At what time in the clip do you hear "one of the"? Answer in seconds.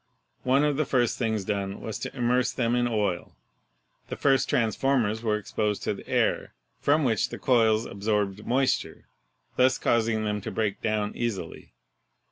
0.41-0.85